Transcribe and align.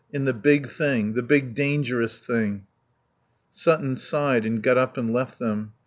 In 0.11 0.25
the 0.25 0.33
big 0.33 0.67
thing; 0.67 1.13
the 1.13 1.21
big 1.21 1.53
dangerous 1.53 2.25
thing." 2.25 2.65
Sutton 3.51 3.95
sighed 3.95 4.47
and 4.47 4.63
got 4.63 4.75
up 4.75 4.97
and 4.97 5.13
left 5.13 5.37
them. 5.37 5.73